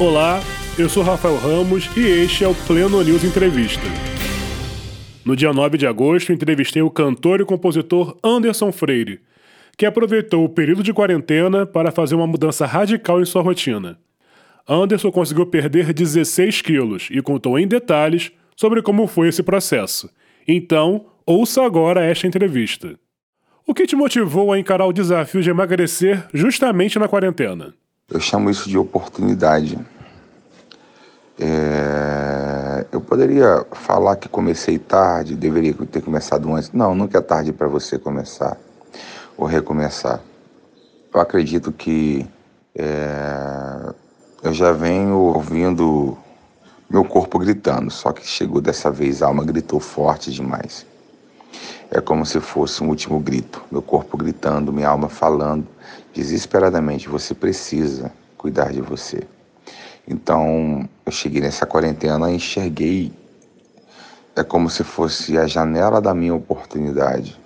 [0.00, 0.40] Olá,
[0.78, 3.82] eu sou Rafael Ramos e este é o Pleno News Entrevista.
[5.24, 9.20] No dia 9 de agosto, entrevistei o cantor e compositor Anderson Freire,
[9.76, 13.98] que aproveitou o período de quarentena para fazer uma mudança radical em sua rotina.
[14.68, 20.08] Anderson conseguiu perder 16 quilos e contou em detalhes sobre como foi esse processo.
[20.46, 22.96] Então, ouça agora esta entrevista.
[23.66, 27.74] O que te motivou a encarar o desafio de emagrecer justamente na quarentena?
[28.10, 29.76] Eu chamo isso de oportunidade.
[31.38, 32.86] É...
[32.90, 36.72] Eu poderia falar que comecei tarde, deveria ter começado antes.
[36.72, 38.56] Não, nunca é tarde para você começar
[39.36, 40.20] ou recomeçar.
[41.12, 42.26] Eu acredito que
[42.74, 43.92] é...
[44.42, 46.16] eu já venho ouvindo
[46.90, 50.86] meu corpo gritando, só que chegou dessa vez a alma gritou forte demais.
[51.90, 55.66] É como se fosse um último grito, meu corpo gritando, minha alma falando
[56.12, 59.26] desesperadamente: você precisa cuidar de você.
[60.10, 63.12] Então, eu cheguei nessa quarentena e enxerguei
[64.34, 67.38] é como se fosse a janela da minha oportunidade.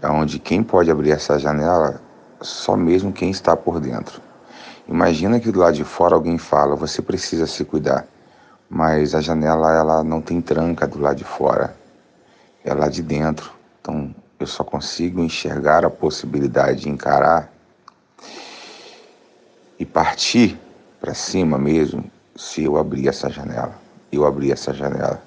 [0.00, 2.00] É onde quem pode abrir essa janela
[2.40, 4.22] só mesmo quem está por dentro.
[4.88, 8.06] Imagina que do lado de fora alguém fala: "Você precisa se cuidar".
[8.70, 11.76] Mas a janela ela não tem tranca do lado de fora
[12.64, 13.52] é lá de dentro.
[13.80, 17.52] Então eu só consigo enxergar a possibilidade de encarar
[19.78, 20.58] e partir
[21.02, 22.04] para cima mesmo
[22.36, 23.74] se eu abrir essa janela.
[24.12, 25.20] Eu abrir essa janela.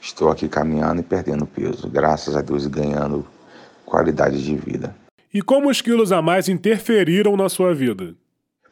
[0.00, 3.26] Estou aqui caminhando e perdendo peso, graças a Deus e ganhando
[3.84, 4.94] qualidade de vida.
[5.32, 8.14] E como os quilos a mais interferiram na sua vida?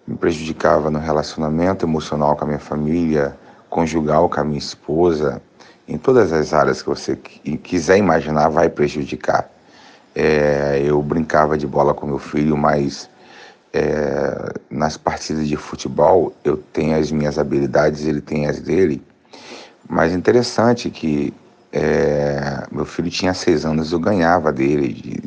[0.06, 3.36] Me prejudicava no relacionamento emocional com a minha família,
[3.68, 5.42] conjugal com a minha esposa,
[5.88, 9.50] em todas as áreas que você quiser imaginar, vai prejudicar.
[10.14, 13.10] É, eu brincava de bola com meu filho, mas
[13.72, 19.02] é, nas partidas de futebol eu tenho as minhas habilidades, ele tem as dele.
[19.88, 21.32] Mas interessante que
[21.72, 25.22] é, meu filho tinha seis anos, eu ganhava dele de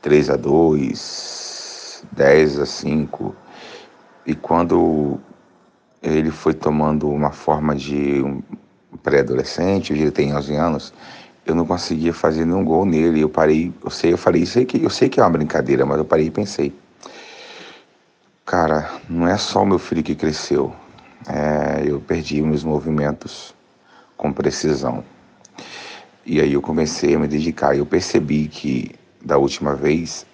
[0.00, 3.34] 3 a 2, 10 a 5.
[4.26, 5.18] E quando
[6.02, 8.22] ele foi tomando uma forma de
[9.02, 10.94] pré-adolescente, hoje ele tem 11 anos,
[11.44, 13.20] eu não conseguia fazer nenhum gol nele.
[13.20, 15.98] Eu parei, eu sei, eu falei, sei que, eu sei que é uma brincadeira, mas
[15.98, 16.72] eu parei e pensei,
[18.44, 20.74] cara, não é só o meu filho que cresceu.
[21.28, 23.54] É, eu perdi meus movimentos
[24.16, 25.04] com precisão.
[26.26, 27.76] E aí eu comecei a me dedicar.
[27.76, 28.94] Eu percebi que
[29.24, 30.26] da última vez,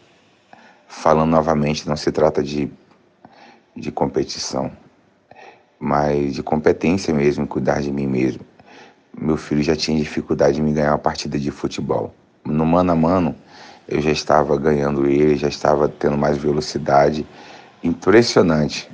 [0.88, 2.70] falando novamente, não se trata de,
[3.76, 4.70] de competição,
[5.78, 8.44] mas de competência mesmo, cuidar de mim mesmo
[9.20, 12.14] meu filho já tinha dificuldade em me ganhar uma partida de futebol.
[12.44, 13.34] No mano a mano,
[13.88, 17.26] eu já estava ganhando ele, já estava tendo mais velocidade.
[17.82, 18.90] Impressionante.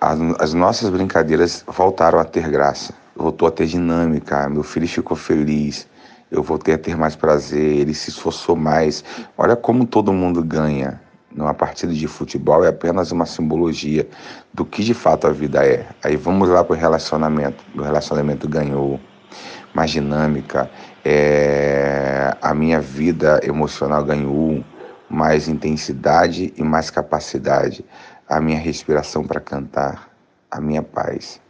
[0.00, 4.48] As, as nossas brincadeiras voltaram a ter graça, voltou a ter dinâmica.
[4.48, 5.86] Meu filho ficou feliz,
[6.30, 9.04] eu voltei a ter mais prazer, ele se esforçou mais.
[9.38, 11.00] Olha como todo mundo ganha.
[11.30, 14.06] Numa partida de futebol é apenas uma simbologia
[14.52, 15.86] do que de fato a vida é.
[16.02, 17.64] Aí vamos lá para o relacionamento.
[17.74, 19.00] O relacionamento ganhou
[19.72, 20.70] mais dinâmica,
[21.04, 24.62] é, a minha vida emocional ganhou
[25.12, 27.84] mais intensidade e mais capacidade,
[28.28, 30.08] a minha respiração para cantar,
[30.50, 31.40] a minha paz.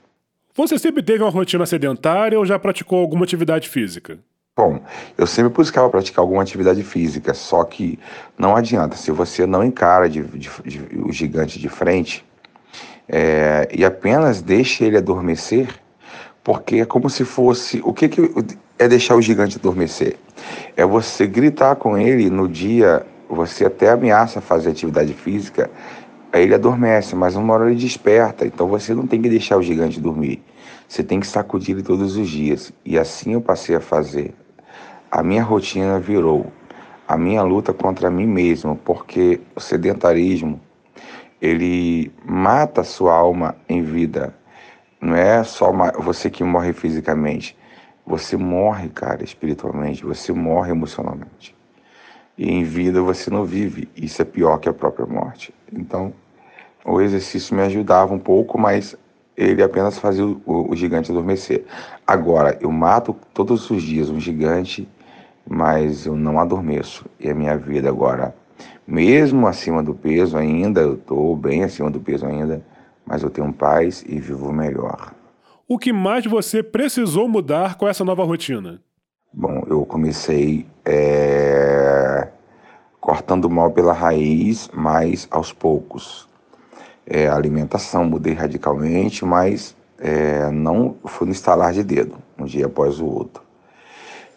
[0.55, 4.19] Você sempre teve uma rotina sedentária ou já praticou alguma atividade física?
[4.55, 4.81] Bom,
[5.17, 7.99] eu sempre buscava praticar alguma atividade física, só que
[8.37, 12.23] não adianta, se você não encara de, de, de, o gigante de frente
[13.09, 15.69] é, e apenas deixa ele adormecer,
[16.45, 17.81] porque é como se fosse.
[17.83, 18.21] O que, que
[18.79, 20.17] é deixar o gigante adormecer?
[20.77, 25.71] É você gritar com ele no dia, você até ameaça fazer atividade física,
[26.33, 28.47] aí ele adormece, mas uma hora ele desperta.
[28.47, 30.43] Então você não tem que deixar o gigante dormir.
[30.87, 32.73] Você tem que sacudir ele todos os dias.
[32.85, 34.35] E assim eu passei a fazer.
[35.11, 36.53] A minha rotina virou
[37.09, 40.61] a minha luta contra mim mesmo, porque o sedentarismo
[41.41, 44.35] ele mata a sua alma em vida.
[45.01, 47.57] Não é só uma, você que morre fisicamente.
[48.07, 50.05] Você morre, cara, espiritualmente.
[50.05, 51.57] Você morre emocionalmente.
[52.37, 53.89] E em vida você não vive.
[53.97, 55.55] Isso é pior que a própria morte.
[55.73, 56.13] Então,
[56.85, 58.97] o exercício me ajudava um pouco, mas
[59.37, 61.65] ele apenas fazia o, o, gigante adormecer.
[62.07, 64.89] Agora, eu mato todos os dias um gigante,
[65.49, 67.07] mas eu não adormeço.
[67.19, 68.35] E a minha vida agora,
[68.87, 72.65] mesmo acima do peso ainda, eu estou bem acima do peso ainda,
[73.07, 75.13] mas eu tenho paz e vivo melhor.
[75.69, 78.81] O que mais você precisou mudar com essa nova rotina?
[79.33, 81.52] Bom, eu comecei é,
[83.33, 86.29] cortando mal pela raiz, mas aos poucos.
[87.07, 93.01] é, alimentação, mudei radicalmente, mas é, não fui no estalar de dedo, um dia após
[93.01, 93.43] o outro.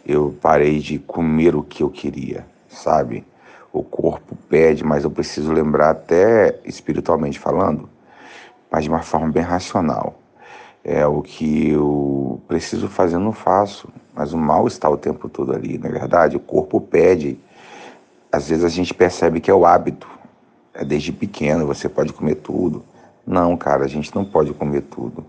[0.05, 3.23] Eu parei de comer o que eu queria, sabe?
[3.71, 7.87] O corpo pede, mas eu preciso lembrar, até espiritualmente falando,
[8.71, 10.15] mas de uma forma bem racional.
[10.83, 15.27] É o que eu preciso fazer, eu não faço, mas o mal está o tempo
[15.29, 16.37] todo ali, na é verdade.
[16.37, 17.37] O corpo pede.
[18.35, 20.09] Às vezes a gente percebe que é o hábito,
[20.73, 22.83] é desde pequeno, você pode comer tudo.
[23.25, 25.25] Não, cara, a gente não pode comer tudo.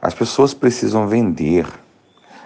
[0.00, 1.66] As pessoas precisam vender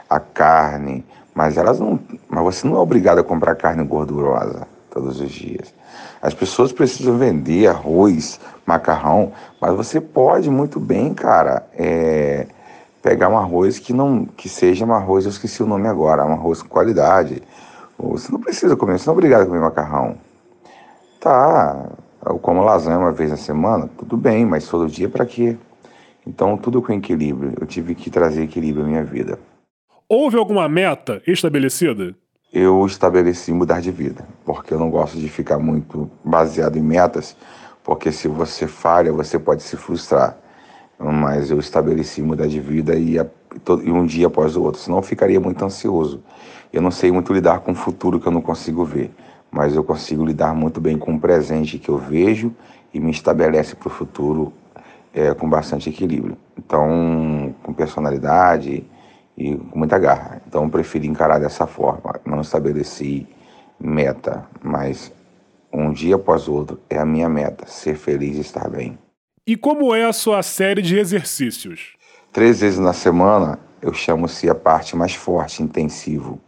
[0.08, 1.98] a carne, mas elas não,
[2.28, 5.74] mas você não é obrigado a comprar carne gordurosa todos os dias.
[6.22, 12.46] As pessoas precisam vender arroz, macarrão, mas você pode muito bem, cara, é,
[13.02, 16.34] pegar um arroz que não que seja um arroz, eu esqueci o nome agora, um
[16.34, 17.42] arroz com qualidade.
[18.10, 20.16] Você não precisa comer, você não é obrigado a comer macarrão.
[21.20, 21.90] Tá,
[22.26, 25.56] eu como lasanha uma vez na semana, tudo bem, mas todo dia para quê?
[26.26, 27.54] Então, tudo com equilíbrio.
[27.60, 29.38] Eu tive que trazer equilíbrio à minha vida.
[30.08, 32.14] Houve alguma meta estabelecida?
[32.52, 37.34] Eu estabeleci mudar de vida, porque eu não gosto de ficar muito baseado em metas,
[37.82, 40.36] porque se você falha, você pode se frustrar.
[40.98, 43.18] Mas eu estabeleci mudar de vida e,
[43.84, 46.22] e um dia após o outro, senão eu ficaria muito ansioso.
[46.72, 49.10] Eu não sei muito lidar com o futuro que eu não consigo ver,
[49.50, 52.54] mas eu consigo lidar muito bem com o presente que eu vejo
[52.92, 54.52] e me estabelece para o futuro
[55.12, 56.36] é, com bastante equilíbrio.
[56.56, 58.84] Então, com personalidade
[59.36, 60.40] e com muita garra.
[60.46, 62.20] Então, eu preferi encarar dessa forma.
[62.24, 63.26] Não estabeleci
[63.78, 65.12] meta, mas
[65.72, 68.98] um dia após o outro é a minha meta, ser feliz e estar bem.
[69.46, 71.94] E como é a sua série de exercícios?
[72.32, 76.40] Três vezes na semana eu chamo-se a parte mais forte, intensivo,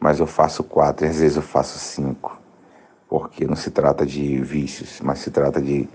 [0.00, 2.40] mas eu faço quatro, às vezes eu faço cinco,
[3.06, 5.86] porque não se trata de vícios, mas se trata de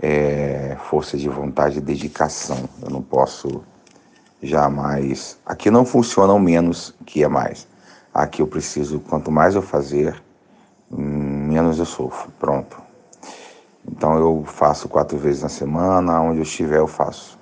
[0.00, 2.68] é, força de vontade e dedicação.
[2.82, 3.62] Eu não posso
[4.42, 5.38] jamais.
[5.46, 7.68] Aqui não funciona o menos que é mais.
[8.12, 10.20] Aqui eu preciso, quanto mais eu fazer,
[10.90, 12.32] menos eu sofro.
[12.36, 12.82] Pronto.
[13.86, 17.40] Então eu faço quatro vezes na semana, onde eu estiver eu faço.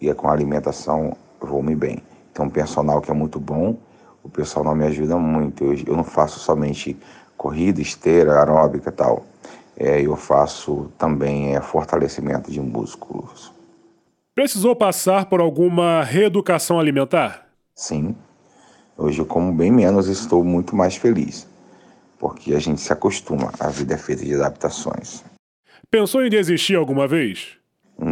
[0.00, 2.02] E é com a alimentação eu vou me bem.
[2.32, 3.76] Tem um personal que é muito bom,
[4.22, 5.64] o personal me ajuda muito.
[5.64, 6.96] Eu, eu não faço somente
[7.36, 9.24] corrida, esteira, aeróbica e tal
[9.76, 13.52] é, eu faço também é, fortalecimento de músculos.
[14.34, 17.46] Precisou passar por alguma reeducação alimentar?
[17.74, 18.16] Sim.
[18.96, 21.46] Hoje eu como bem menos e estou muito mais feliz,
[22.18, 25.22] porque a gente se acostuma, a vida é feita de adaptações.
[25.90, 27.58] Pensou em desistir alguma vez?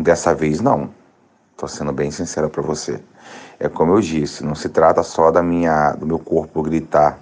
[0.02, 0.90] Dessa vez não.
[1.54, 3.00] Estou sendo bem sincero para você.
[3.58, 7.18] É como eu disse, não se trata só da minha, do meu corpo gritar,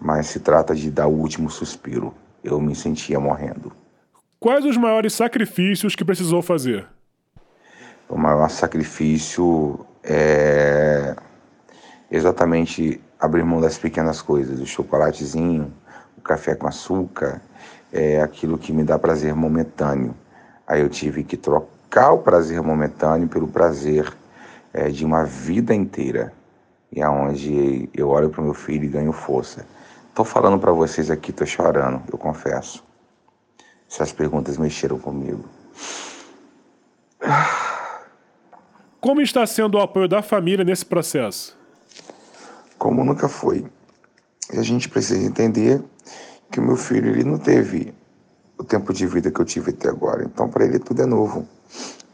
[0.00, 3.72] mas se trata de dar o último suspiro eu me sentia morrendo.
[4.40, 6.86] Quais os maiores sacrifícios que precisou fazer?
[8.08, 11.14] O maior sacrifício é
[12.10, 15.72] exatamente abrir mão das pequenas coisas, o chocolatezinho,
[16.16, 17.42] o café com açúcar,
[17.92, 20.14] é aquilo que me dá prazer momentâneo.
[20.66, 21.77] Aí eu tive que trocar
[22.12, 24.12] o prazer momentâneo pelo prazer
[24.72, 26.32] é, de uma vida inteira.
[26.92, 29.66] E aonde eu olho para o meu filho e ganho força.
[30.14, 32.84] Tô falando para vocês aqui, tô chorando, eu confesso.
[33.90, 35.44] Essas perguntas mexeram comigo.
[39.00, 41.56] Como está sendo o apoio da família nesse processo?
[42.78, 43.64] Como nunca foi.
[44.52, 45.82] E a gente precisa entender
[46.50, 47.94] que o meu filho ele não teve
[48.58, 50.24] o tempo de vida que eu tive até agora.
[50.24, 51.46] Então, para ele tudo é novo.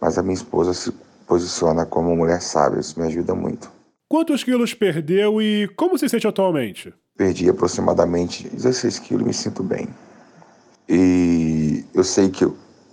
[0.01, 0.93] Mas a minha esposa se
[1.27, 3.71] posiciona como mulher sábia, isso me ajuda muito.
[4.09, 6.93] Quantos quilos perdeu e como se sente atualmente?
[7.17, 9.89] Perdi aproximadamente 16 quilos e me sinto bem.
[10.89, 12.47] E eu sei que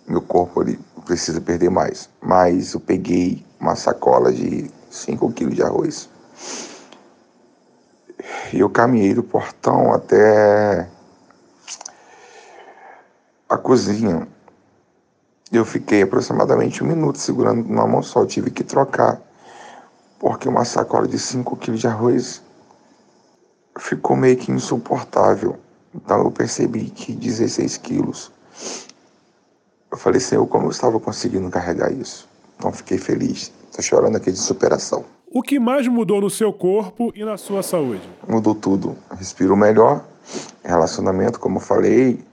[0.08, 5.64] meu corpo ele precisa perder mais, mas eu peguei uma sacola de 5 quilos de
[5.64, 6.10] arroz.
[8.54, 10.88] E eu caminhei do portão até
[13.50, 14.28] a cozinha.
[15.52, 18.26] Eu fiquei aproximadamente um minuto segurando numa mão só.
[18.26, 19.22] Tive que trocar,
[20.18, 22.42] porque uma sacola de 5 quilos de arroz
[23.78, 25.58] ficou meio que insuportável.
[25.94, 28.32] Então eu percebi que 16 quilos.
[29.92, 32.30] Eu falei, Senhor, como eu estava conseguindo carregar isso?
[32.58, 33.52] Então fiquei feliz.
[33.70, 35.04] Estou chorando aqui de superação.
[35.30, 38.08] O que mais mudou no seu corpo e na sua saúde?
[38.28, 38.96] Mudou tudo.
[39.18, 40.06] Respiro melhor,
[40.64, 42.24] relacionamento, como eu falei.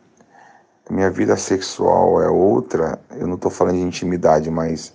[0.91, 2.99] Minha vida sexual é outra.
[3.11, 4.95] Eu não estou falando de intimidade, mas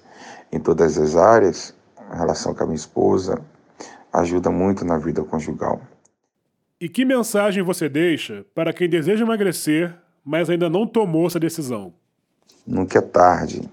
[0.51, 1.73] em todas as áreas.
[2.09, 3.41] A relação com a minha esposa
[4.11, 5.81] ajuda muito na vida conjugal.
[6.79, 11.93] E que mensagem você deixa para quem deseja emagrecer, mas ainda não tomou essa decisão?
[12.67, 13.69] Nunca é tarde.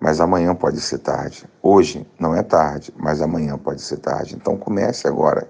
[0.00, 1.44] mas amanhã pode ser tarde.
[1.62, 4.34] Hoje não é tarde, mas amanhã pode ser tarde.
[4.34, 5.48] Então comece agora.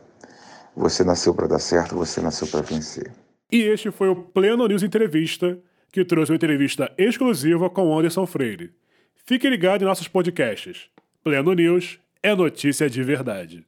[0.76, 3.10] Você nasceu para dar certo, você nasceu para vencer.
[3.54, 5.56] E este foi o Pleno News Entrevista,
[5.92, 8.72] que trouxe uma entrevista exclusiva com Anderson Freire.
[9.24, 10.90] Fique ligado em nossos podcasts.
[11.22, 13.64] Pleno News é notícia de verdade.